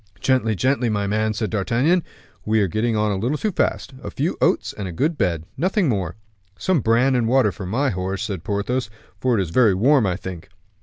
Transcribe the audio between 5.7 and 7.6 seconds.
more." "Some bran and water